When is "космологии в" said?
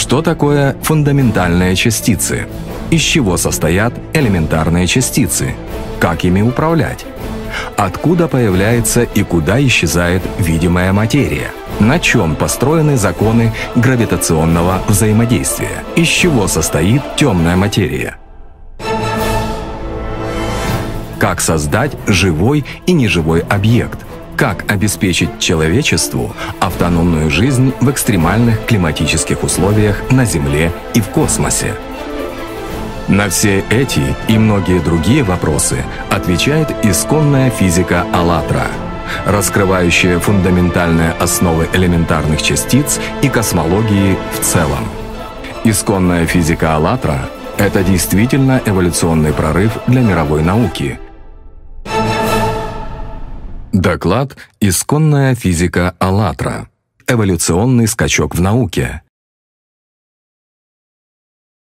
43.28-44.40